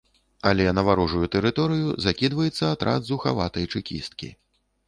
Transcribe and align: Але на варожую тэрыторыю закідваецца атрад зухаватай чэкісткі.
Але 0.51 0.63
на 0.77 0.83
варожую 0.87 1.27
тэрыторыю 1.35 1.93
закідваецца 2.05 2.73
атрад 2.75 3.01
зухаватай 3.11 3.69
чэкісткі. 3.73 4.35